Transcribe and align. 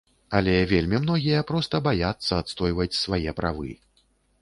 Але 0.37 0.55
вельмі 0.71 1.01
многія 1.03 1.45
проста 1.53 1.83
баяцца 1.89 2.31
адстойваць 2.45 2.99
свае 3.05 3.31
правы. 3.45 3.71